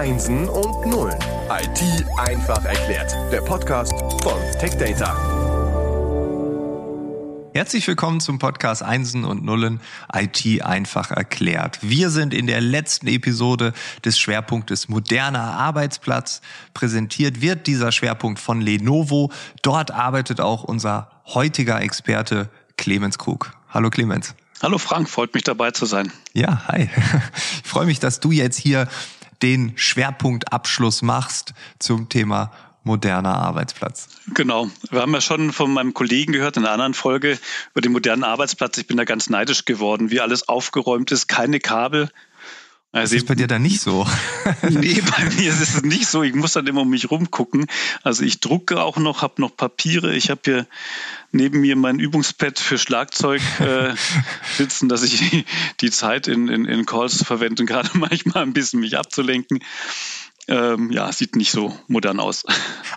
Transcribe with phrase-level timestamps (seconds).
[0.00, 1.18] Einsen und Nullen.
[1.50, 3.14] IT einfach erklärt.
[3.30, 3.92] Der Podcast
[4.22, 5.14] von TechData.
[7.52, 9.82] Herzlich willkommen zum Podcast Einsen und Nullen
[10.14, 11.80] IT einfach erklärt.
[11.82, 16.40] Wir sind in der letzten Episode des Schwerpunktes moderner Arbeitsplatz.
[16.72, 19.30] Präsentiert wird dieser Schwerpunkt von Lenovo.
[19.60, 22.48] Dort arbeitet auch unser heutiger Experte
[22.78, 23.52] Clemens Krug.
[23.68, 24.34] Hallo Clemens.
[24.62, 26.10] Hallo Frank, freut mich dabei zu sein.
[26.32, 26.88] Ja, hi.
[27.62, 28.88] Ich freue mich, dass du jetzt hier
[29.42, 32.52] den Schwerpunktabschluss machst zum Thema
[32.82, 34.08] moderner Arbeitsplatz.
[34.34, 34.70] Genau.
[34.90, 37.38] Wir haben ja schon von meinem Kollegen gehört in einer anderen Folge
[37.72, 38.78] über den modernen Arbeitsplatz.
[38.78, 42.10] Ich bin da ganz neidisch geworden, wie alles aufgeräumt ist, keine Kabel,
[42.92, 44.04] also das ist bei dir dann nicht so.
[44.68, 46.24] nee, bei mir ist es nicht so.
[46.24, 47.66] Ich muss dann immer um mich rumgucken.
[48.02, 50.14] Also ich drucke auch noch, habe noch Papiere.
[50.16, 50.66] Ich habe hier
[51.30, 53.94] neben mir mein Übungspad für Schlagzeug äh,
[54.56, 55.44] sitzen, dass ich
[55.80, 59.60] die Zeit in, in, in Calls verwende, gerade manchmal ein bisschen mich abzulenken
[60.50, 62.44] ähm, ja, sieht nicht so modern aus.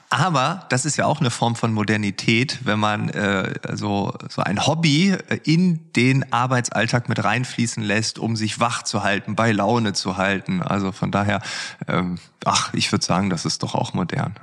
[0.09, 4.66] Aber das ist ja auch eine Form von Modernität, wenn man äh, so, so ein
[4.66, 9.94] Hobby äh, in den Arbeitsalltag mit reinfließen lässt, um sich wach zu halten, bei Laune
[9.94, 10.63] zu halten.
[10.63, 11.41] Also von daher,
[11.88, 14.33] ähm, ach, ich würde sagen, das ist doch auch modern.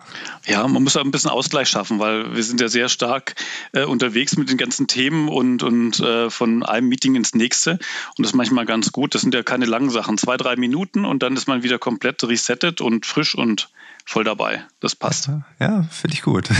[0.47, 3.35] Ja, man muss ein bisschen Ausgleich schaffen, weil wir sind ja sehr stark
[3.73, 7.73] äh, unterwegs mit den ganzen Themen und, und äh, von einem Meeting ins nächste.
[7.73, 7.81] Und
[8.19, 9.17] das ist manchmal ganz gut.
[9.17, 10.17] Das sind ja keine langen Sachen.
[10.17, 13.71] Zwei, drei Minuten und dann ist man wieder komplett resettet und frisch und
[14.05, 14.65] voll dabei.
[14.81, 15.31] Das passt.
[15.59, 16.49] Ja, finde ich gut.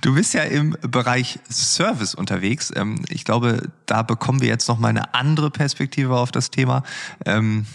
[0.00, 2.72] Du bist ja im Bereich Service unterwegs.
[2.74, 6.82] Ähm, ich glaube, da bekommen wir jetzt noch mal eine andere Perspektive auf das Thema.
[7.24, 7.66] Ähm,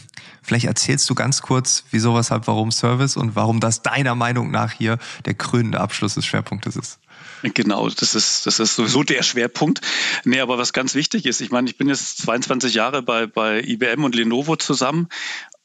[0.41, 4.72] vielleicht erzählst du ganz kurz, wieso, weshalb, warum Service und warum das deiner Meinung nach
[4.72, 7.00] hier der krönende Abschluss des Schwerpunktes ist.
[7.41, 9.81] Genau, das ist, das ist sowieso der Schwerpunkt.
[10.25, 13.61] Nee, aber was ganz wichtig ist, ich meine, ich bin jetzt 22 Jahre bei, bei
[13.61, 15.08] IBM und Lenovo zusammen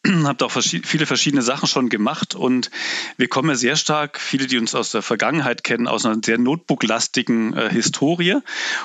[0.25, 2.71] habe auch viele verschiedene Sachen schon gemacht und
[3.17, 6.39] wir kommen ja sehr stark, viele, die uns aus der Vergangenheit kennen, aus einer sehr
[6.39, 8.37] notebook-lastigen äh, Historie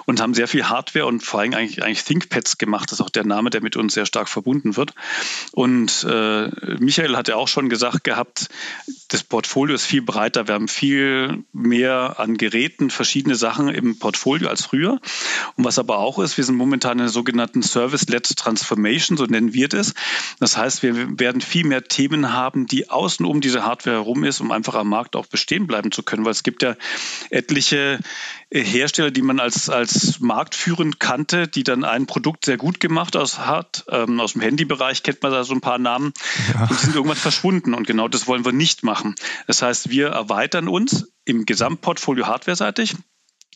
[0.05, 2.91] und haben sehr viel Hardware und vor allem eigentlich, eigentlich ThinkPads gemacht.
[2.91, 4.93] Das ist auch der Name, der mit uns sehr stark verbunden wird.
[5.51, 6.49] Und äh,
[6.79, 8.49] Michael hat ja auch schon gesagt gehabt,
[9.09, 10.47] das Portfolio ist viel breiter.
[10.47, 14.99] Wir haben viel mehr an Geräten, verschiedene Sachen im Portfolio als früher.
[15.55, 19.53] Und was aber auch ist, wir sind momentan in der sogenannten Service-led Transformation, so nennen
[19.53, 19.93] wir das.
[20.39, 24.41] Das heißt, wir werden viel mehr Themen haben, die außen um diese Hardware herum ist,
[24.41, 26.25] um einfach am Markt auch bestehen bleiben zu können.
[26.25, 26.75] Weil es gibt ja
[27.29, 27.99] etliche
[28.49, 33.15] äh, Hersteller, die man als, als marktführend kannte, die dann ein Produkt sehr gut gemacht
[33.15, 33.85] aus, hat.
[33.89, 36.13] Ähm, aus dem Handybereich kennt man da so ein paar Namen
[36.53, 36.63] ja.
[36.63, 37.73] und die sind irgendwann verschwunden.
[37.73, 39.15] Und genau das wollen wir nicht machen.
[39.47, 42.95] Das heißt, wir erweitern uns im Gesamtportfolio hardware-seitig,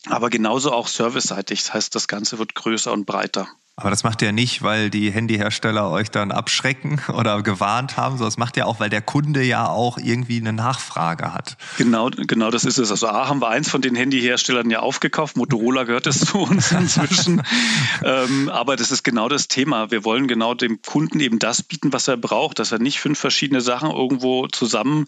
[0.06, 1.62] aber genauso auch service-seitig.
[1.64, 3.48] Das heißt, das Ganze wird größer und breiter.
[3.76, 8.28] Aber das macht ihr nicht, weil die Handyhersteller euch dann abschrecken oder gewarnt haben, sondern
[8.28, 11.56] das macht ihr auch, weil der Kunde ja auch irgendwie eine Nachfrage hat.
[11.76, 12.92] Genau, genau das ist es.
[12.92, 15.36] Also A haben wir eins von den Handyherstellern ja aufgekauft.
[15.36, 17.42] Motorola gehört es zu uns inzwischen.
[18.04, 19.90] ähm, aber das ist genau das Thema.
[19.90, 23.18] Wir wollen genau dem Kunden eben das bieten, was er braucht, dass er nicht fünf
[23.18, 25.06] verschiedene Sachen irgendwo zusammen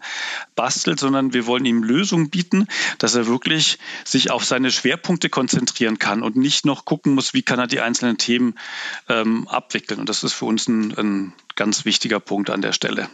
[0.55, 2.67] bastelt, sondern wir wollen ihm Lösungen bieten,
[2.97, 7.43] dass er wirklich sich auf seine Schwerpunkte konzentrieren kann und nicht noch gucken muss, wie
[7.43, 8.56] kann er die einzelnen Themen
[9.09, 9.99] ähm, abwickeln.
[9.99, 13.09] Und das ist für uns ein, ein ganz wichtiger Punkt an der Stelle.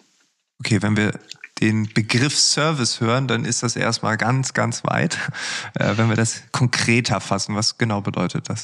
[0.60, 1.20] Okay, wenn wir
[1.64, 5.18] den Begriff Service hören, dann ist das erstmal ganz, ganz weit.
[5.76, 8.64] Äh, wenn wir das konkreter fassen, was genau bedeutet das?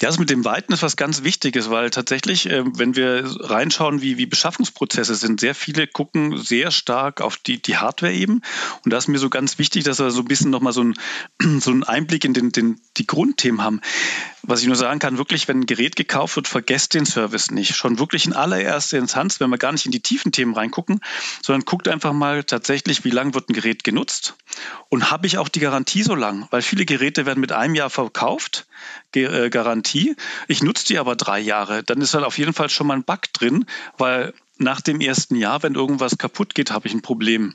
[0.00, 4.02] Ja, das mit dem Weiten ist was ganz Wichtiges, weil tatsächlich, äh, wenn wir reinschauen,
[4.02, 8.42] wie, wie Beschaffungsprozesse sind, sehr viele gucken sehr stark auf die, die Hardware eben.
[8.84, 10.94] Und da ist mir so ganz wichtig, dass wir so ein bisschen nochmal so, ein,
[11.60, 13.80] so einen Einblick in den, den, die Grundthemen haben.
[14.42, 17.74] Was ich nur sagen kann, wirklich, wenn ein Gerät gekauft wird, vergesst den Service nicht.
[17.74, 21.00] Schon wirklich in allererster Instanz, wenn wir gar nicht in die tiefen Themen reingucken,
[21.42, 24.34] sondern guckt einfach mal tatsächlich, wie lange wird ein Gerät genutzt
[24.88, 26.48] und habe ich auch die Garantie so lang?
[26.50, 28.66] Weil viele Geräte werden mit einem Jahr verkauft,
[29.14, 30.16] äh, Garantie.
[30.48, 31.82] Ich nutze die aber drei Jahre.
[31.84, 35.34] Dann ist halt auf jeden Fall schon mal ein Bug drin, weil nach dem ersten
[35.36, 37.54] Jahr, wenn irgendwas kaputt geht, habe ich ein Problem.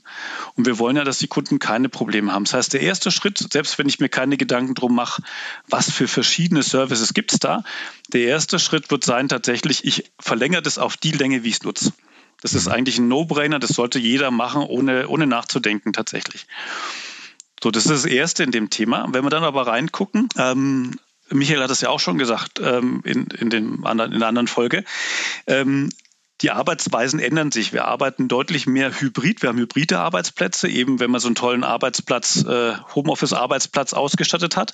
[0.55, 2.43] Und wir wollen ja, dass die Kunden keine Probleme haben.
[2.43, 5.21] Das heißt, der erste Schritt, selbst wenn ich mir keine Gedanken drum mache,
[5.67, 7.63] was für verschiedene Services gibt es da,
[8.11, 11.63] der erste Schritt wird sein, tatsächlich, ich verlängere das auf die Länge, wie ich es
[11.63, 11.93] nutze.
[12.41, 12.73] Das ist mhm.
[12.73, 16.47] eigentlich ein No-Brainer, das sollte jeder machen, ohne, ohne nachzudenken tatsächlich.
[17.61, 19.07] So, das ist das Erste in dem Thema.
[19.11, 20.91] Wenn wir dann aber reingucken, ähm,
[21.29, 24.47] Michael hat es ja auch schon gesagt ähm, in, in, dem anderen, in der anderen
[24.47, 24.83] Folge,
[25.45, 25.89] ähm,
[26.41, 27.73] die Arbeitsweisen ändern sich.
[27.73, 29.41] Wir arbeiten deutlich mehr hybrid.
[29.41, 34.73] Wir haben hybride Arbeitsplätze, eben wenn man so einen tollen Arbeitsplatz, äh, Homeoffice-Arbeitsplatz ausgestattet hat.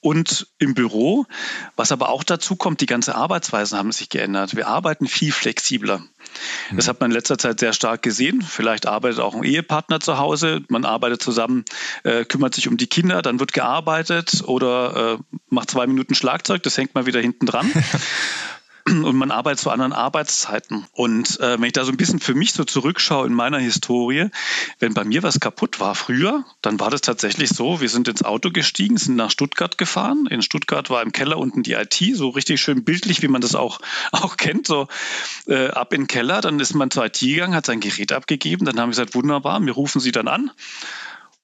[0.00, 1.26] Und im Büro,
[1.76, 4.56] was aber auch dazu kommt, die ganze Arbeitsweisen haben sich geändert.
[4.56, 6.02] Wir arbeiten viel flexibler.
[6.70, 6.76] Mhm.
[6.76, 8.42] Das hat man in letzter Zeit sehr stark gesehen.
[8.42, 11.64] Vielleicht arbeitet auch ein Ehepartner zu Hause, man arbeitet zusammen,
[12.04, 16.62] äh, kümmert sich um die Kinder, dann wird gearbeitet oder äh, macht zwei Minuten Schlagzeug,
[16.62, 17.70] das hängt mal wieder hinten dran.
[18.86, 20.86] und man arbeitet zu anderen Arbeitszeiten.
[20.92, 24.30] Und äh, wenn ich da so ein bisschen für mich so zurückschaue in meiner Historie,
[24.78, 28.24] wenn bei mir was kaputt war früher, dann war das tatsächlich so, wir sind ins
[28.24, 30.26] Auto gestiegen, sind nach Stuttgart gefahren.
[30.26, 33.54] In Stuttgart war im Keller unten die IT, so richtig schön bildlich, wie man das
[33.54, 33.80] auch,
[34.12, 34.88] auch kennt, so
[35.46, 36.40] äh, ab in den Keller.
[36.40, 38.66] Dann ist man zur IT gegangen, hat sein Gerät abgegeben.
[38.66, 40.50] Dann haben wir gesagt, wunderbar, wir rufen Sie dann an.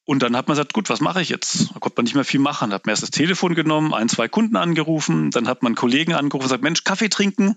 [0.09, 1.71] Und dann hat man gesagt, gut, was mache ich jetzt?
[1.75, 2.71] Da konnte man nicht mehr viel machen.
[2.71, 6.15] Da hat man erst das Telefon genommen, ein, zwei Kunden angerufen, dann hat man Kollegen
[6.15, 7.57] angerufen und gesagt, Mensch, Kaffee trinken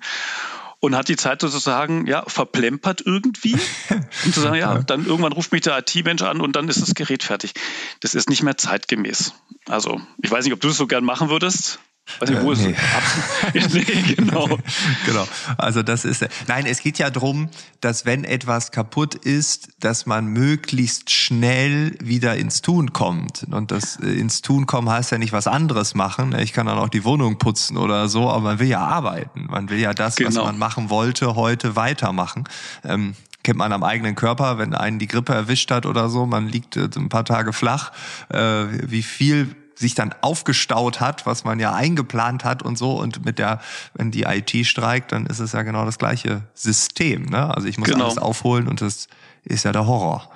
[0.81, 3.53] und hat die Zeit sozusagen ja verplempert irgendwie
[4.25, 6.93] und zu sagen, ja, dann irgendwann ruft mich der IT-Mensch an und dann ist das
[6.93, 7.53] Gerät fertig.
[8.01, 9.33] Das ist nicht mehr zeitgemäß.
[9.69, 11.79] Also ich weiß nicht, ob du es so gern machen würdest.
[12.19, 13.83] Weiß nicht, wo äh, ist nee.
[13.87, 14.47] nee, genau.
[15.05, 15.27] genau.
[15.57, 17.49] Also das ist nein, es geht ja darum,
[17.79, 23.45] dass wenn etwas kaputt ist, dass man möglichst schnell wieder ins Tun kommt.
[23.49, 26.37] Und das äh, ins Tun kommen heißt ja nicht was anderes machen.
[26.37, 29.47] Ich kann dann auch die Wohnung putzen oder so, aber man will ja arbeiten.
[29.49, 30.29] Man will ja das, genau.
[30.29, 32.45] was man machen wollte, heute weitermachen.
[32.83, 36.47] Ähm, kennt man am eigenen Körper, wenn einen die Grippe erwischt hat oder so, man
[36.47, 37.91] liegt äh, ein paar Tage flach,
[38.29, 42.93] äh, wie viel sich dann aufgestaut hat, was man ja eingeplant hat und so.
[42.93, 43.59] Und mit der,
[43.93, 47.25] wenn die IT streikt, dann ist es ja genau das gleiche System.
[47.25, 47.53] Ne?
[47.53, 48.05] Also ich muss genau.
[48.05, 49.07] alles aufholen und das
[49.43, 50.29] ist ja der Horror.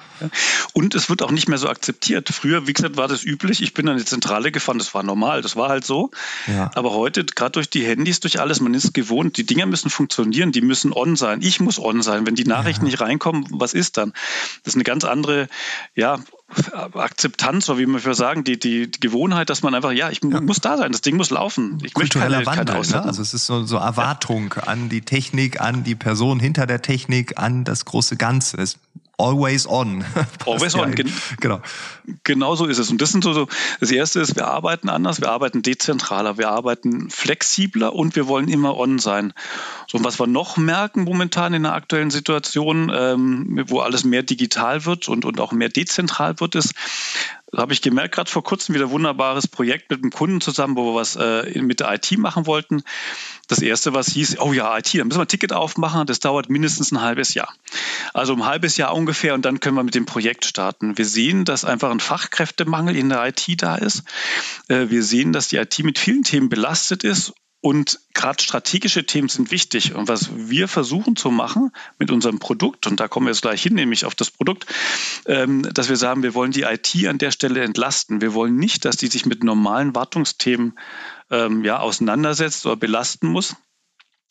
[0.73, 2.29] Und es wird auch nicht mehr so akzeptiert.
[2.29, 3.61] Früher, wie gesagt, war das üblich.
[3.61, 6.09] Ich bin an die Zentrale gefahren, das war normal, das war halt so.
[6.47, 6.71] Ja.
[6.73, 10.51] Aber heute, gerade durch die Handys, durch alles, man ist gewohnt, die Dinger müssen funktionieren,
[10.51, 11.41] die müssen on sein.
[11.43, 12.25] Ich muss on sein.
[12.25, 12.91] Wenn die Nachrichten ja.
[12.91, 14.13] nicht reinkommen, was ist dann?
[14.63, 15.49] Das ist eine ganz andere,
[15.93, 16.19] ja,
[16.93, 20.21] Akzeptanz oder wie man für sagen, die, die, die Gewohnheit, dass man einfach, ja, ich
[20.23, 20.41] ja.
[20.41, 21.79] muss da sein, das Ding muss laufen.
[21.83, 23.07] Ich Kultureller möchte keine, Wandel, keine ne?
[23.07, 24.63] Also es ist so, so Erwartung ja.
[24.63, 28.57] an die Technik, an die Person hinter der Technik, an das große Ganze.
[28.57, 28.77] Es
[29.17, 30.03] Always on.
[30.45, 31.61] Always on, gen genau.
[32.23, 32.91] Genau so ist es.
[32.91, 33.47] Und das sind so, so,
[33.79, 38.49] das erste ist, wir arbeiten anders, wir arbeiten dezentraler, wir arbeiten flexibler und wir wollen
[38.49, 39.33] immer on sein.
[39.87, 44.23] So, und was wir noch merken momentan in der aktuellen Situation, ähm, wo alles mehr
[44.23, 46.73] digital wird und, und auch mehr dezentral wird, ist,
[47.55, 50.91] habe ich gemerkt, gerade vor kurzem wieder ein wunderbares Projekt mit einem Kunden zusammen, wo
[50.91, 52.83] wir was äh, mit der IT machen wollten.
[53.47, 56.49] Das erste, was hieß, oh ja, IT, dann müssen wir ein Ticket aufmachen, das dauert
[56.49, 57.53] mindestens ein halbes Jahr.
[58.13, 60.97] Also ein halbes Jahr ungefähr und dann können wir mit dem Projekt starten.
[60.97, 64.03] Wir sehen, dass einfach ein Fachkräftemangel in der IT da ist.
[64.67, 67.33] Äh, wir sehen, dass die IT mit vielen Themen belastet ist
[67.65, 69.95] und gerade strategische Themen sind wichtig.
[69.95, 73.63] Und was wir versuchen zu machen mit unserem Produkt, und da kommen wir jetzt gleich
[73.63, 74.67] hin, nämlich auf das Produkt,
[75.25, 78.21] ähm, dass wir sagen, wir wollen die IT an der Stelle entlasten.
[78.21, 80.77] Wir wollen nicht, dass die sich mit normalen Wartungsthemen
[81.31, 83.55] ähm, ja, auseinandersetzt oder belasten muss,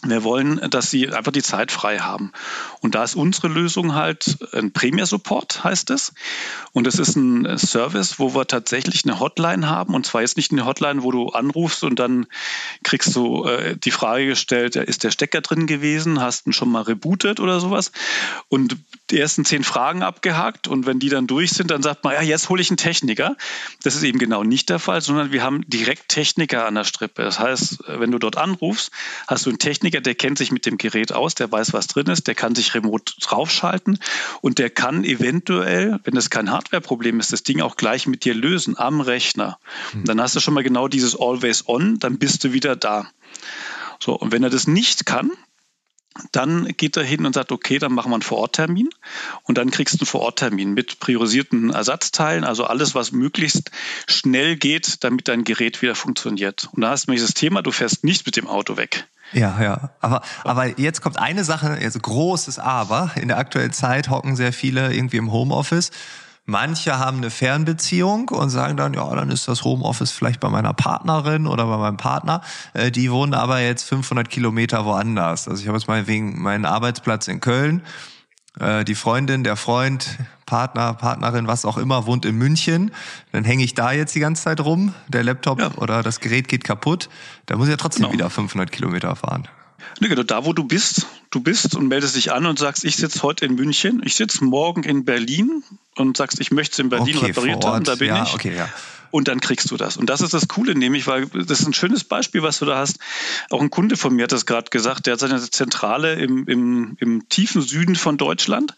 [0.02, 2.32] wir wollen, dass sie einfach die Zeit frei haben.
[2.81, 6.12] Und da ist unsere Lösung halt ein Premier Support, heißt es.
[6.73, 9.94] Und es ist ein Service, wo wir tatsächlich eine Hotline haben.
[9.94, 12.26] Und zwar jetzt nicht eine Hotline, wo du anrufst und dann
[12.82, 16.20] kriegst du äh, die Frage gestellt, ist der Stecker drin gewesen?
[16.20, 17.93] Hast du ihn schon mal rebootet oder sowas?
[18.49, 18.76] Und
[19.11, 20.69] die ersten zehn Fragen abgehakt.
[20.69, 23.37] Und wenn die dann durch sind, dann sagt man, ja, jetzt hole ich einen Techniker.
[23.82, 27.23] Das ist eben genau nicht der Fall, sondern wir haben direkt Techniker an der Strippe.
[27.23, 28.91] Das heißt, wenn du dort anrufst,
[29.26, 31.88] hast du einen Techniker, Techniker, der kennt sich mit dem Gerät aus, der weiß, was
[31.88, 33.98] drin ist, der kann sich remote draufschalten
[34.40, 38.32] und der kann eventuell, wenn es kein Hardware-Problem ist, das Ding auch gleich mit dir
[38.32, 39.58] lösen am Rechner.
[39.93, 43.10] Und dann hast du schon mal genau dieses Always On, dann bist du wieder da.
[44.00, 45.31] So, und wenn er das nicht kann,
[46.32, 48.88] dann geht er hin und sagt, okay, dann machen wir einen Vororttermin
[49.43, 53.70] und dann kriegst du einen Vororttermin mit priorisierten Ersatzteilen, also alles, was möglichst
[54.06, 56.70] schnell geht, damit dein Gerät wieder funktioniert.
[56.72, 59.08] Und da hast du nämlich das Thema, du fährst nicht mit dem Auto weg.
[59.32, 59.90] Ja, ja.
[60.00, 63.10] Aber, aber jetzt kommt eine Sache, also großes Aber.
[63.16, 65.90] In der aktuellen Zeit hocken sehr viele irgendwie im Homeoffice
[66.46, 70.74] Manche haben eine Fernbeziehung und sagen dann, ja, dann ist das Homeoffice vielleicht bei meiner
[70.74, 72.43] Partnerin oder bei meinem Partner.
[72.74, 75.48] Äh, die wohnen aber jetzt 500 Kilometer woanders.
[75.48, 77.82] Also ich habe jetzt mal wegen meinen Arbeitsplatz in Köln.
[78.61, 82.93] Äh, die Freundin, der Freund, Partner, Partnerin, was auch immer, wohnt in München.
[83.32, 84.94] Dann hänge ich da jetzt die ganze Zeit rum.
[85.08, 85.73] Der Laptop ja.
[85.77, 87.08] oder das Gerät geht kaputt.
[87.46, 88.13] Da muss ich ja trotzdem genau.
[88.13, 89.49] wieder 500 Kilometer fahren.
[90.01, 92.96] Ne, genau, da wo du bist, du bist und meldest dich an und sagst, ich
[92.96, 95.63] sitze heute in München, ich sitze morgen in Berlin
[95.96, 98.34] und sagst, ich möchte es in Berlin okay, repariert haben, da bin ja, ich.
[98.34, 98.69] Okay, ja.
[99.15, 99.97] Und dann kriegst du das.
[99.97, 102.79] Und das ist das Coole, nämlich, weil das ist ein schönes Beispiel, was du da
[102.79, 102.99] hast.
[103.49, 106.97] Auch ein Kunde von mir hat das gerade gesagt, der hat seine Zentrale im, im,
[106.99, 108.75] im tiefen Süden von Deutschland.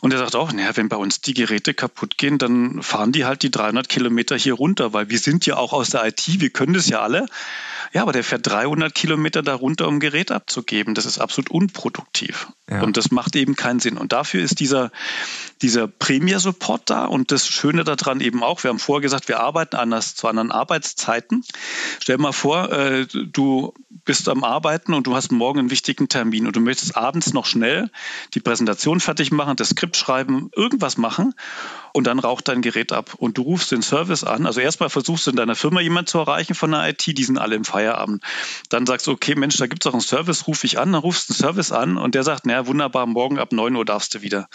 [0.00, 3.24] Und er sagt auch, naja, wenn bei uns die Geräte kaputt gehen, dann fahren die
[3.24, 6.50] halt die 300 Kilometer hier runter, weil wir sind ja auch aus der IT, wir
[6.50, 7.26] können das ja alle.
[7.92, 10.94] Ja, aber der fährt 300 Kilometer darunter, um Gerät abzugeben.
[10.94, 12.48] Das ist absolut unproduktiv.
[12.68, 12.82] Ja.
[12.82, 13.98] Und das macht eben keinen Sinn.
[13.98, 14.90] Und dafür ist dieser,
[15.60, 17.04] dieser Premier-Support da.
[17.04, 20.50] Und das Schöne daran eben auch, wir haben vorher gesagt, wir arbeiten anders zu anderen
[20.50, 21.44] Arbeitszeiten.
[22.00, 23.74] Stell dir mal vor, äh, du
[24.06, 27.44] bist am Arbeiten und du hast morgen einen wichtigen Termin und du möchtest abends noch
[27.44, 27.90] schnell
[28.32, 31.34] die Präsentation fertig machen, das Skript schreiben, irgendwas machen
[31.92, 34.46] und dann raucht dein Gerät ab und du rufst den Service an.
[34.46, 37.36] Also erstmal versuchst du in deiner Firma jemanden zu erreichen von der IT, die sind
[37.36, 38.22] alle im Feierabend.
[38.70, 41.02] Dann sagst du, okay, Mensch, da gibt es auch einen Service, ruf ich an, dann
[41.02, 44.14] rufst du einen Service an und der sagt, naja, wunderbar, morgen ab 9 Uhr darfst
[44.14, 44.48] du wieder.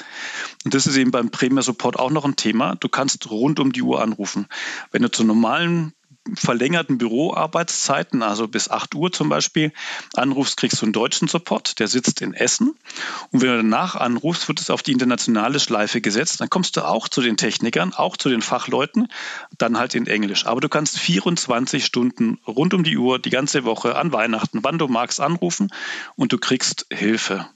[0.65, 2.75] Und das ist eben beim Premier Support auch noch ein Thema.
[2.75, 4.47] Du kannst rund um die Uhr anrufen.
[4.91, 5.93] Wenn du zu normalen
[6.35, 9.71] verlängerten Büroarbeitszeiten, also bis 8 Uhr zum Beispiel,
[10.15, 12.75] anrufst, kriegst du einen deutschen Support, der sitzt in Essen.
[13.31, 16.41] Und wenn du danach anrufst, wird es auf die internationale Schleife gesetzt.
[16.41, 19.07] Dann kommst du auch zu den Technikern, auch zu den Fachleuten,
[19.57, 20.45] dann halt in Englisch.
[20.45, 24.77] Aber du kannst 24 Stunden rund um die Uhr, die ganze Woche, an Weihnachten, wann
[24.77, 25.69] du magst, anrufen
[26.15, 27.47] und du kriegst Hilfe.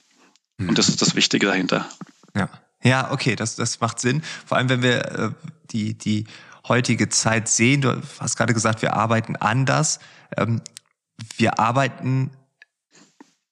[0.57, 0.75] Und hm.
[0.75, 1.89] das ist das Wichtige dahinter.
[2.35, 2.49] Ja.
[2.83, 4.23] Ja, okay, das, das macht Sinn.
[4.43, 5.31] Vor allem, wenn wir äh,
[5.69, 6.25] die, die
[6.67, 7.81] heutige Zeit sehen.
[7.81, 9.99] Du hast gerade gesagt, wir arbeiten anders.
[10.37, 10.61] Ähm,
[11.37, 12.31] wir arbeiten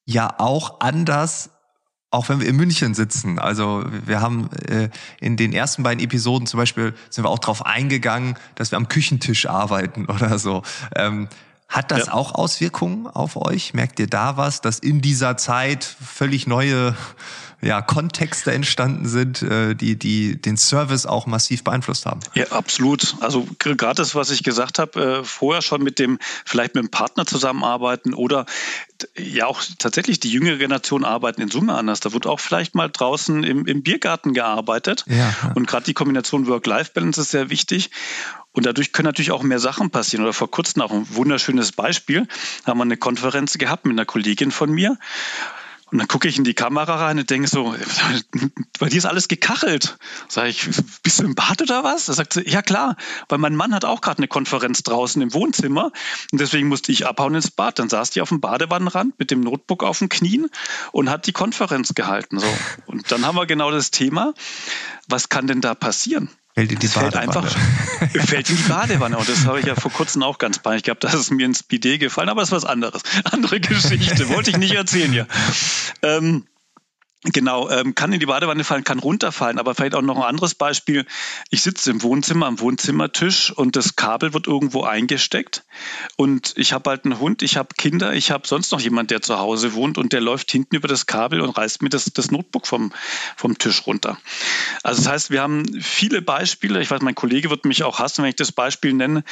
[0.06, 1.52] ja auch anders,
[2.12, 3.38] auch wenn wir in München sitzen.
[3.38, 4.90] Also wir haben äh,
[5.20, 8.88] in den ersten beiden Episoden zum Beispiel sind wir auch darauf eingegangen, dass wir am
[8.88, 10.64] Küchentisch arbeiten oder so.
[10.96, 11.30] Ähm,
[11.68, 12.14] hat das ja.
[12.14, 13.76] auch Auswirkungen auf euch?
[13.76, 16.96] Merkt ihr da was, dass in dieser Zeit völlig neue
[17.62, 22.22] ja, Kontexte entstanden sind, äh, die, die den Service auch massiv beeinflusst haben.
[22.34, 23.16] Ja, absolut.
[23.20, 26.90] Also gerade das, was ich gesagt habe, äh, vorher schon mit dem, vielleicht mit dem
[26.90, 28.46] Partner zusammenarbeiten oder
[29.18, 32.00] ja auch tatsächlich die jüngere Generation arbeiten in Summe anders.
[32.00, 35.04] Da wird auch vielleicht mal draußen im, im Biergarten gearbeitet.
[35.08, 35.34] Ja.
[35.56, 37.92] Und gerade die Kombination Work-Life-Balance ist sehr wichtig.
[38.52, 40.24] Und dadurch können natürlich auch mehr Sachen passieren.
[40.24, 42.28] Oder vor kurzem auch ein wunderschönes Beispiel.
[42.66, 44.98] Da haben wir eine Konferenz gehabt mit einer Kollegin von mir.
[45.92, 47.76] Und dann gucke ich in die Kamera rein und denke so,
[48.80, 49.98] bei dir ist alles gekachelt.
[50.28, 50.70] Sag ich,
[51.04, 52.06] bist du im Bad oder was?
[52.06, 52.96] Da sagt sie, ja klar,
[53.28, 55.92] weil mein Mann hat auch gerade eine Konferenz draußen im Wohnzimmer
[56.32, 57.80] und deswegen musste ich abhauen ins Bad.
[57.80, 60.50] Dann saß die auf dem Badewannenrand mit dem Notebook auf den Knien
[60.92, 62.40] und hat die Konferenz gehalten.
[62.40, 62.48] So.
[62.86, 64.34] Und dann haben wir genau das Thema,
[65.08, 66.30] was kann denn da passieren?
[66.60, 67.12] Fällt in die Badewanne.
[67.12, 69.18] Fällt, einfach, fällt in die Badewanne.
[69.18, 71.04] Und das habe ich ja vor kurzem auch ganz peinlich gehabt.
[71.04, 73.02] Da ist mir ins Bidet gefallen, aber es ist was anderes.
[73.24, 74.28] Andere Geschichte.
[74.30, 75.28] Wollte ich nicht erzählen hier.
[76.02, 76.46] Ähm,
[77.26, 80.56] Genau, ähm, kann in die Badewanne fallen, kann runterfallen, aber vielleicht auch noch ein anderes
[80.56, 81.06] Beispiel.
[81.50, 85.66] Ich sitze im Wohnzimmer am Wohnzimmertisch und das Kabel wird irgendwo eingesteckt
[86.16, 89.22] und ich habe halt einen Hund, ich habe Kinder, ich habe sonst noch jemand, der
[89.22, 92.32] zu Hause wohnt und der läuft hinten über das Kabel und reißt mir das, das
[92.32, 92.94] Notebook vom,
[93.36, 94.18] vom Tisch runter.
[94.84, 96.82] Also das heißt, wir haben viele Beispiele.
[96.82, 99.26] Ich weiß, mein Kollege wird mich auch hassen, wenn ich das Beispiel nenne.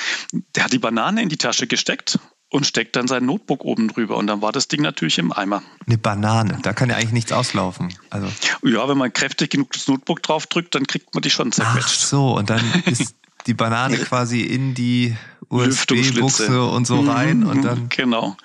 [0.56, 4.18] Der hat die Banane in die Tasche gesteckt und steckt dann sein Notebook oben drüber
[4.18, 5.64] und dann war das Ding natürlich im Eimer.
[5.86, 7.94] Eine Banane, da kann ja eigentlich nichts auslaufen.
[8.10, 8.28] Also.
[8.64, 12.00] Ja, wenn man kräftig genug das Notebook drauf drückt, dann kriegt man die schon zerquetscht.
[12.04, 13.16] Ach so, und dann ist
[13.48, 15.16] die Banane quasi in die
[15.50, 17.90] USB-Buchse und so rein und dann.
[17.90, 18.36] Genau.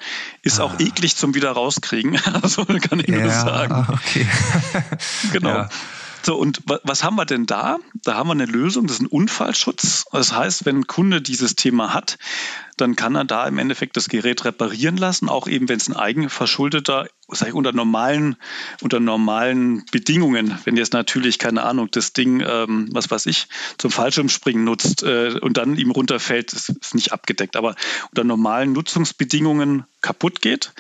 [0.43, 0.65] Ist ah.
[0.65, 2.21] auch eklig zum wieder rauskriegen.
[2.43, 3.87] Also kann ich ja, nur sagen.
[3.93, 4.27] Okay.
[5.33, 5.49] genau.
[5.49, 5.69] Ja.
[6.25, 7.79] So, und was haben wir denn da?
[8.05, 10.05] Da haben wir eine Lösung, das ist ein Unfallschutz.
[10.13, 12.19] Das heißt, wenn ein Kunde dieses Thema hat,
[12.77, 15.97] dann kann er da im Endeffekt das Gerät reparieren lassen, auch eben wenn es ein
[15.97, 18.37] eigenverschuldeter, sag ich, unter normalen,
[18.83, 23.49] unter normalen Bedingungen, wenn jetzt natürlich, keine Ahnung, das Ding, ähm, was weiß ich,
[23.79, 27.57] zum Fallschirmspringen nutzt äh, und dann ihm runterfällt, ist, ist nicht abgedeckt.
[27.57, 27.75] Aber
[28.11, 30.73] unter normalen Nutzungsbedingungen kaputt geht,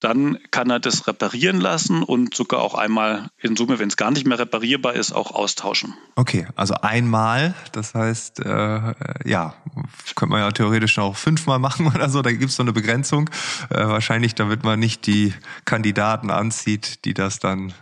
[0.00, 4.10] dann kann er das reparieren lassen und sogar auch einmal in Summe, wenn es gar
[4.10, 5.94] nicht mehr reparierbar ist, auch austauschen.
[6.16, 9.54] Okay, also einmal, das heißt, äh, ja,
[10.14, 13.30] könnte man ja theoretisch auch fünfmal machen oder so, da gibt es so eine Begrenzung.
[13.70, 15.32] Äh, wahrscheinlich, damit man nicht die
[15.64, 17.72] Kandidaten anzieht, die das dann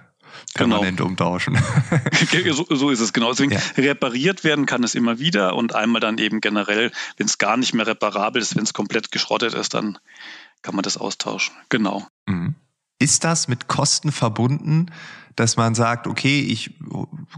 [0.55, 1.09] permanent genau.
[1.09, 1.59] umtauschen.
[2.53, 3.31] so, so, ist es genau.
[3.31, 3.61] Deswegen ja.
[3.77, 7.75] repariert werden kann es immer wieder und einmal dann eben generell, wenn es gar nicht
[7.75, 9.99] mehr reparabel ist, wenn es komplett geschrottet ist, dann
[10.65, 11.55] kann man das austauschen.
[11.69, 12.05] Genau.
[12.27, 12.57] Mhm.
[12.99, 14.87] Ist das mit Kosten verbunden,
[15.37, 16.71] dass man sagt, okay, ich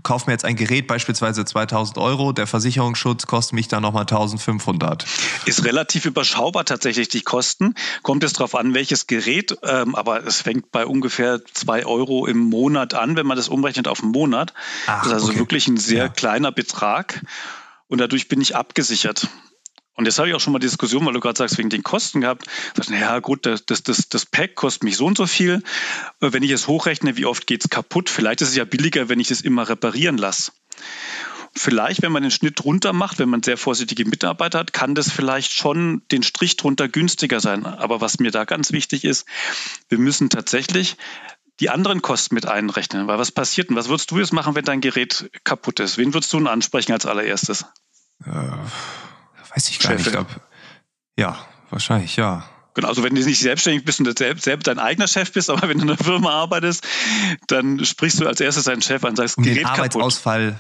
[0.03, 5.07] kaufe mir jetzt ein Gerät, beispielsweise 2000 Euro, der Versicherungsschutz kostet mich dann nochmal 1500?
[5.47, 7.75] Ist relativ überschaubar tatsächlich die Kosten.
[8.03, 12.39] Kommt es darauf an, welches Gerät, ähm, aber es fängt bei ungefähr 2 Euro im
[12.39, 14.53] Monat an, wenn man das umrechnet auf einen Monat.
[14.87, 15.39] Ach, das ist also okay.
[15.39, 16.09] wirklich ein sehr ja.
[16.09, 17.23] kleiner Betrag.
[17.89, 19.29] und dadurch bin ich abgesichert.
[19.97, 21.83] Und jetzt habe ich auch schon mal die Diskussion, weil du gerade sagst, wegen den
[21.83, 22.47] Kosten gehabt.
[22.75, 25.63] Sagst, naja, gut, das, das, das, Pack kostet mich so und so viel.
[26.21, 28.11] Wenn ich es hochrechne, wie oft geht es kaputt?
[28.11, 30.53] Vielleicht ist es ja billiger, wenn ich das immer reparieren lasse.
[31.55, 35.11] Vielleicht, wenn man den Schnitt runter macht, wenn man sehr vorsichtige Mitarbeiter hat, kann das
[35.11, 37.65] vielleicht schon den Strich drunter günstiger sein.
[37.65, 39.27] Aber was mir da ganz wichtig ist,
[39.89, 40.99] wir müssen tatsächlich
[41.61, 43.07] die anderen Kosten mit einrechnen.
[43.07, 43.77] Weil was passiert denn?
[43.77, 45.97] Was würdest du jetzt machen, wenn dein Gerät kaputt ist?
[45.97, 47.65] Wen würdest du denn ansprechen als allererstes?
[48.25, 48.31] Äh,
[49.57, 49.97] weiß ich gar Chefin.
[49.97, 50.07] nicht.
[50.07, 50.29] Ich glaub,
[51.19, 51.39] ja,
[51.71, 52.45] wahrscheinlich, ja.
[52.75, 55.69] Genau, also wenn du nicht selbstständig bist und selbst, selbst dein eigener Chef bist, aber
[55.69, 56.87] wenn du in einer Firma arbeitest,
[57.47, 60.59] dann sprichst du als erstes deinen Chef an und sagst, um Gerät den Arbeitsausfall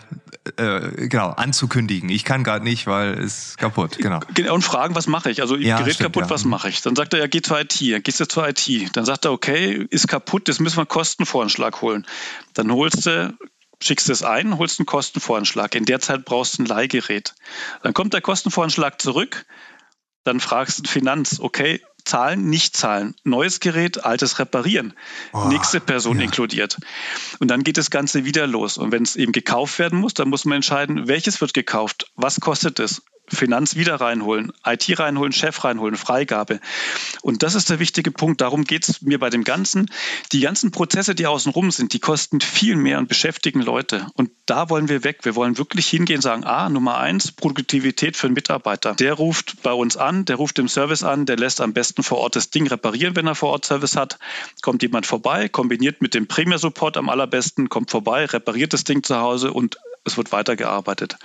[0.57, 2.09] äh, genau anzukündigen.
[2.09, 3.99] Ich kann gerade nicht, weil es kaputt.
[3.99, 4.21] Genau.
[4.33, 4.55] genau.
[4.55, 5.43] Und fragen, was mache ich?
[5.43, 6.31] Also ja, Gerät stimmt, kaputt, ja.
[6.31, 6.81] was mache ich?
[6.81, 7.79] Dann sagt er, ja, geh zur IT.
[7.83, 8.97] Dann gehst du zur IT.
[8.97, 12.07] Dann sagt er, okay, ist kaputt, jetzt müssen wir einen Kostenvoranschlag holen.
[12.55, 13.37] Dann holst du
[13.83, 15.75] schickst es ein, holst einen Kostenvoranschlag.
[15.75, 17.35] In der Zeit brauchst du ein Leihgerät.
[17.83, 19.47] Dann kommt der Kostenvoranschlag zurück,
[20.25, 23.15] dann fragst du Finanz, okay, zahlen, nicht zahlen.
[23.25, 24.95] Neues Gerät, altes reparieren.
[25.33, 26.25] Oh, Nächste Person ja.
[26.25, 26.79] inkludiert.
[27.39, 28.79] Und dann geht das Ganze wieder los.
[28.79, 32.41] Und wenn es eben gekauft werden muss, dann muss man entscheiden, welches wird gekauft, was
[32.41, 36.61] kostet es, Finanz wieder reinholen, IT reinholen, Chef reinholen, Freigabe.
[37.23, 38.41] Und das ist der wichtige Punkt.
[38.41, 39.91] Darum geht es mir bei dem Ganzen.
[40.33, 44.07] Die ganzen Prozesse, die außenrum sind, die kosten viel mehr und beschäftigen Leute.
[44.15, 45.21] Und da wollen wir weg.
[45.25, 48.95] Wir wollen wirklich hingehen und sagen, ah, Nummer eins, Produktivität für einen Mitarbeiter.
[48.95, 52.19] Der ruft bei uns an, der ruft im Service an, der lässt am besten vor
[52.19, 54.19] Ort das Ding reparieren, wenn er vor Ort Service hat.
[54.63, 59.03] Kommt jemand vorbei, kombiniert mit dem Premier Support am allerbesten, kommt vorbei, repariert das Ding
[59.03, 61.19] zu Hause und es wird weitergearbeitet.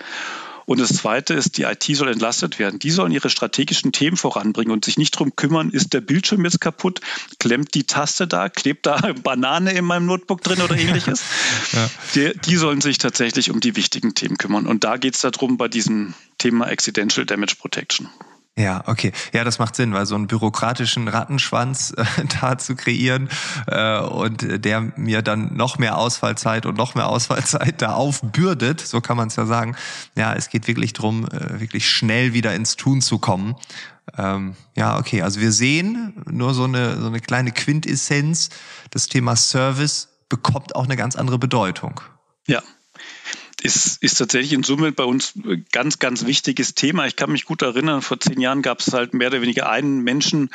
[0.72, 2.80] Und das Zweite ist, die IT soll entlastet werden.
[2.80, 6.62] Die sollen ihre strategischen Themen voranbringen und sich nicht darum kümmern, ist der Bildschirm jetzt
[6.62, 7.02] kaputt,
[7.40, 11.24] klemmt die Taste da, klebt da Banane in meinem Notebook drin oder ähnliches.
[11.74, 11.90] ja.
[12.16, 14.66] die, die, sollen sich tatsächlich um die wichtigen Themen kümmern.
[14.66, 18.08] Und da geht es darum bei diesem Thema Accidental Damage Protection.
[18.58, 19.14] Ja, okay.
[19.34, 22.04] Ja, das macht Sinn, weil so einen bürokratischen Rattenschwanz äh,
[22.42, 23.30] da zu kreieren
[23.68, 29.00] äh, und der mir dann noch mehr Ausfallzeit und noch mehr Ausfallzeit da aufbürdet, so
[29.00, 29.76] kann man es ja sagen.
[30.16, 33.56] Ja, es geht wirklich drum, äh, wirklich schnell wieder ins Tun zu kommen.
[34.18, 35.22] Ähm, ja, okay.
[35.22, 38.50] Also wir sehen nur so eine, so eine kleine Quintessenz.
[38.90, 42.02] Das Thema Service bekommt auch eine ganz andere Bedeutung.
[42.48, 42.62] Ja,
[43.64, 47.06] ist, ist tatsächlich in Summe bei uns ein ganz, ganz wichtiges Thema.
[47.06, 50.02] Ich kann mich gut erinnern, vor zehn Jahren gab es halt mehr oder weniger einen
[50.02, 50.50] Menschen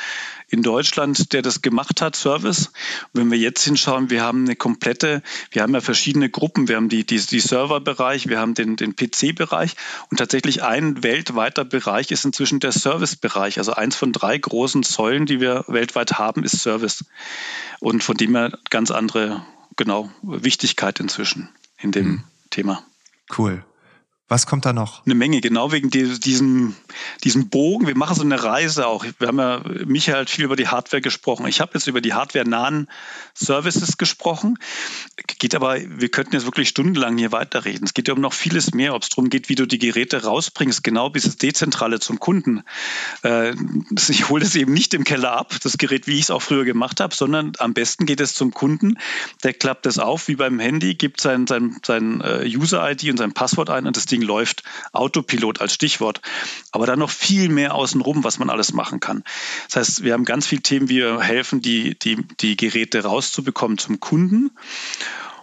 [0.49, 2.71] in Deutschland, der das gemacht hat, Service.
[3.13, 6.69] wenn wir jetzt hinschauen, wir haben eine komplette, wir haben ja verschiedene Gruppen.
[6.69, 9.75] Wir haben die, die, die Serverbereich, wir haben den, den PC-Bereich
[10.11, 13.59] und tatsächlich ein weltweiter Bereich ist inzwischen der Service-Bereich.
[13.59, 17.05] Also eins von drei großen Säulen, die wir weltweit haben, ist Service.
[17.81, 19.45] Und von dem her ganz andere,
[19.77, 22.25] genau, Wichtigkeit inzwischen in dem mhm.
[22.51, 22.85] Thema.
[23.31, 23.63] Cool.
[24.29, 25.07] Was kommt da noch?
[25.07, 26.75] Eine Menge, genau wegen diesem,
[27.23, 27.87] diesem Bogen.
[27.87, 29.05] Wir machen so eine Reise auch.
[29.21, 31.47] Wir haben ja, Michael viel über die Hardware gesprochen.
[31.47, 32.89] Ich habe jetzt über die hardware-nahen
[33.35, 34.59] Services gesprochen.
[35.39, 37.85] Geht aber, wir könnten jetzt wirklich stundenlang hier weiterreden.
[37.85, 40.25] Es geht ja um noch vieles mehr, ob es darum geht, wie du die Geräte
[40.25, 42.65] rausbringst, genau bis das Dezentrale zum Kunden.
[43.23, 43.55] Äh,
[44.09, 46.65] ich hole das eben nicht im Keller ab, das Gerät, wie ich es auch früher
[46.65, 48.99] gemacht habe, sondern am besten geht es zum Kunden.
[49.45, 53.33] Der klappt das auf wie beim Handy, gibt sein, sein, sein äh, User-ID und sein
[53.33, 54.63] Passwort ein und das Ding Ding läuft.
[54.93, 56.21] Autopilot als Stichwort.
[56.73, 59.23] Aber dann noch viel mehr außenrum, was man alles machen kann.
[59.67, 64.01] Das heißt, wir haben ganz viele Themen, wir helfen, die, die, die Geräte rauszubekommen zum
[64.01, 64.51] Kunden.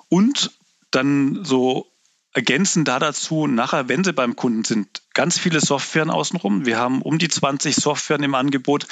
[0.09, 0.51] Und
[0.91, 1.87] dann so
[2.33, 6.65] ergänzen da dazu, nachher, wenn sie beim Kunden sind, ganz viele Softwaren außenrum.
[6.65, 8.87] Wir haben um die 20 Softwaren im Angebot,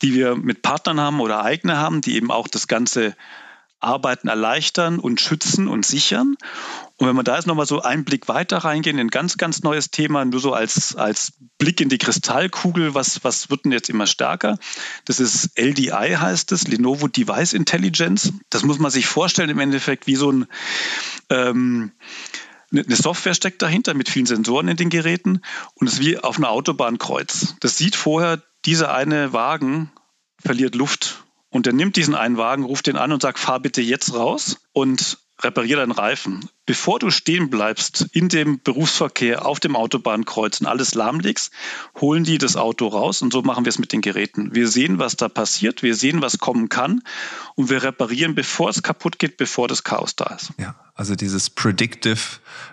[0.00, 3.14] die wir mit Partnern haben oder eigene haben, die eben auch das ganze
[3.78, 6.36] Arbeiten erleichtern und schützen und sichern.
[6.98, 9.92] Und wenn wir da jetzt nochmal so einen Blick weiter reingehen, ein ganz, ganz neues
[9.92, 14.08] Thema, nur so als, als Blick in die Kristallkugel, was, was wird denn jetzt immer
[14.08, 14.58] stärker?
[15.04, 18.32] Das ist LDI heißt es, Lenovo Device Intelligence.
[18.50, 20.46] Das muss man sich vorstellen im Endeffekt wie so ein,
[21.30, 21.92] ähm,
[22.72, 25.40] eine Software steckt dahinter mit vielen Sensoren in den Geräten
[25.74, 27.54] und es ist wie auf einer Autobahnkreuz.
[27.60, 29.92] Das sieht vorher, dieser eine Wagen
[30.42, 33.80] verliert Luft und er nimmt diesen einen Wagen, ruft den an und sagt, fahr bitte
[33.80, 36.48] jetzt raus und repariere deinen Reifen.
[36.66, 41.50] Bevor du stehen bleibst in dem Berufsverkehr auf dem Autobahnkreuz und alles lahmlegst,
[41.98, 44.54] holen die das Auto raus und so machen wir es mit den Geräten.
[44.54, 47.02] Wir sehen, was da passiert, wir sehen, was kommen kann
[47.54, 50.52] und wir reparieren, bevor es kaputt geht, bevor das Chaos da ist.
[50.58, 52.20] Ja, also dieses predictive,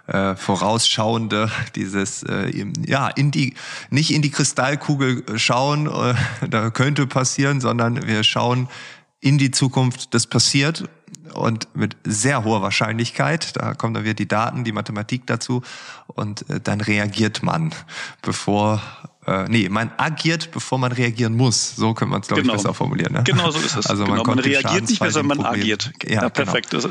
[0.08, 2.52] äh, vorausschauende, dieses äh,
[2.86, 3.54] ja in die
[3.90, 6.16] nicht in die Kristallkugel schauen, äh,
[6.50, 8.68] da könnte passieren, sondern wir schauen
[9.22, 10.84] in die Zukunft, das passiert
[11.34, 15.62] und mit sehr hoher Wahrscheinlichkeit, da kommen dann wieder die Daten, die Mathematik dazu
[16.08, 17.74] und äh, dann reagiert man,
[18.22, 18.82] bevor
[19.28, 21.76] äh, nee, man agiert, bevor man reagieren muss.
[21.76, 22.54] So könnte man es, glaube genau.
[22.54, 23.14] ich, besser formulieren.
[23.14, 23.24] Ne?
[23.24, 23.88] Genau so ist es.
[23.88, 24.36] Also man, genau.
[24.36, 25.92] man reagiert nicht mehr, sondern man agiert.
[26.04, 26.30] Ja, ja genau.
[26.30, 26.70] perfekt.
[26.70, 26.90] Genau.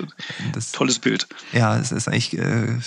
[0.53, 1.29] Das, tolles Bild.
[1.53, 2.79] Ja, es ist eigentlich äh,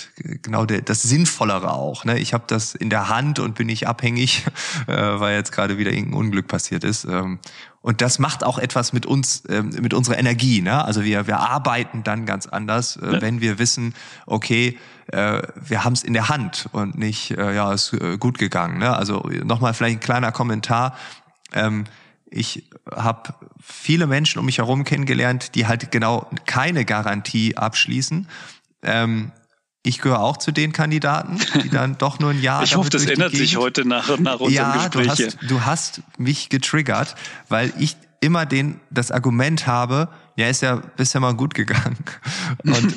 [0.42, 2.04] genau der, das Sinnvollere auch.
[2.04, 2.18] Ne?
[2.18, 4.44] Ich habe das in der Hand und bin nicht abhängig,
[4.86, 7.04] äh, weil jetzt gerade wieder irgendein Unglück passiert ist.
[7.04, 7.38] Ähm,
[7.80, 10.60] und das macht auch etwas mit uns, äh, mit unserer Energie.
[10.60, 10.84] Ne?
[10.84, 13.22] Also wir, wir arbeiten dann ganz anders, äh, ja.
[13.22, 13.94] wenn wir wissen,
[14.26, 18.38] okay, äh, wir haben es in der Hand und nicht, äh, ja, ist äh, gut
[18.38, 18.78] gegangen.
[18.78, 18.94] Ne?
[18.94, 20.96] Also nochmal vielleicht ein kleiner Kommentar.
[21.52, 21.84] Ähm,
[22.30, 28.28] ich habe viele Menschen um mich herum kennengelernt, die halt genau keine Garantie abschließen.
[28.82, 29.32] Ähm,
[29.82, 32.62] ich gehöre auch zu den Kandidaten, die dann doch nur ein Jahr.
[32.68, 35.06] Ich hoffe, das ändert sich heute nach, nach unserem ja, Gespräch.
[35.06, 37.14] Du hast, du hast mich getriggert,
[37.48, 41.96] weil ich immer den, das Argument habe, ja, ist ja bisher mal gut gegangen.
[42.64, 42.94] Und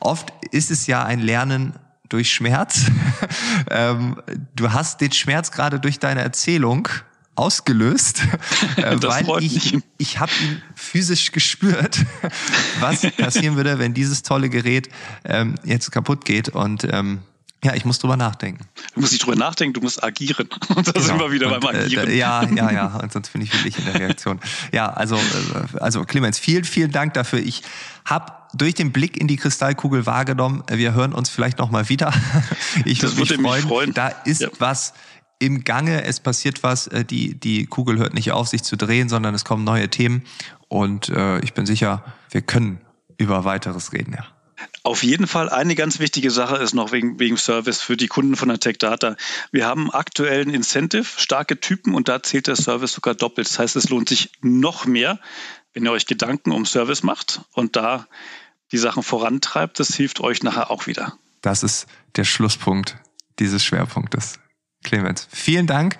[0.00, 1.74] oft ist es ja ein Lernen
[2.08, 2.86] durch Schmerz.
[3.70, 4.20] ähm,
[4.54, 6.88] du hast den Schmerz gerade durch deine Erzählung
[7.36, 8.22] ausgelöst,
[8.76, 12.04] äh, weil ich, ich habe ihn physisch gespürt,
[12.80, 14.88] was passieren würde, wenn dieses tolle Gerät
[15.24, 16.48] ähm, jetzt kaputt geht.
[16.48, 17.20] Und ähm,
[17.64, 18.66] ja, ich muss drüber nachdenken.
[18.92, 20.48] Du musst nicht drüber nachdenken, du musst agieren.
[20.76, 21.04] Und da genau.
[21.04, 22.10] sind wir wieder und, beim äh, Agieren.
[22.10, 22.86] Äh, ja, ja, ja.
[22.96, 24.38] Und sonst bin ich wirklich in der Reaktion.
[24.70, 27.38] Ja, also, äh, also Clemens, vielen, vielen Dank dafür.
[27.38, 27.62] Ich
[28.04, 32.12] habe durch den Blick in die Kristallkugel wahrgenommen, wir hören uns vielleicht noch mal wieder.
[32.84, 33.60] Ich das würde mich freuen.
[33.62, 33.94] Mich freuen.
[33.94, 34.48] Da ist ja.
[34.58, 34.92] was
[35.38, 39.08] im Gange, es passiert was, äh, die, die Kugel hört nicht auf, sich zu drehen,
[39.08, 40.22] sondern es kommen neue Themen.
[40.68, 42.80] Und äh, ich bin sicher, wir können
[43.16, 44.26] über weiteres reden, ja.
[44.82, 48.36] Auf jeden Fall eine ganz wichtige Sache ist noch wegen, wegen Service für die Kunden
[48.36, 49.16] von der Tech Data.
[49.50, 53.48] Wir haben aktuell ein Incentive, starke Typen und da zählt der Service sogar doppelt.
[53.48, 55.18] Das heißt, es lohnt sich noch mehr,
[55.72, 58.06] wenn ihr euch Gedanken um Service macht und da
[58.72, 59.80] die Sachen vorantreibt.
[59.80, 61.18] Das hilft euch nachher auch wieder.
[61.40, 62.96] Das ist der Schlusspunkt
[63.38, 64.38] dieses Schwerpunktes.
[64.84, 65.96] Clemens, vielen Dank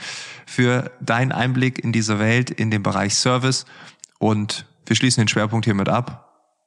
[0.47, 3.67] für deinen Einblick in diese Welt, in den Bereich Service
[4.19, 6.21] und wir schließen den Schwerpunkt hiermit ab.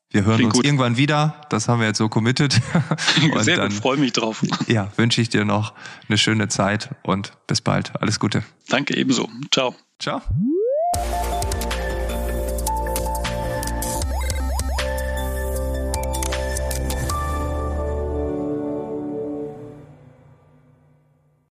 [0.10, 0.66] Wir hören Klingt uns gut.
[0.66, 1.42] irgendwann wieder.
[1.50, 2.62] Das haben wir jetzt so committed.
[3.34, 4.42] und Sehr dann, gut, freue mich drauf.
[4.68, 5.74] Ja, wünsche ich dir noch
[6.08, 7.92] eine schöne Zeit und bis bald.
[8.02, 8.44] Alles Gute.
[8.70, 9.30] Danke ebenso.
[9.52, 9.76] Ciao.
[10.00, 10.22] Ciao.